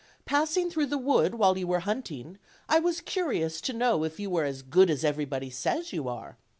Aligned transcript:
Passing 0.25 0.71
through 0.71 0.87
the 0.87 0.97
wood 0.97 1.35
while 1.35 1.55
you 1.59 1.67
were 1.67 1.81
hunting, 1.81 2.39
I 2.67 2.79
was 2.79 3.01
curious 3.01 3.61
to 3.61 3.71
know 3.71 4.03
if 4.03 4.19
you 4.19 4.31
were 4.31 4.45
as 4.45 4.63
good 4.63 4.89
as 4.89 5.05
everybody 5.05 5.51
says 5.51 5.93
you 5.93 6.09
are. 6.09 6.39